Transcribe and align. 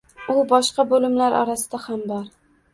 U 0.35 0.37
boshqa 0.53 0.85
bo‘limlar 0.95 1.37
orasida 1.43 1.85
ham 1.87 2.05
bor. 2.17 2.29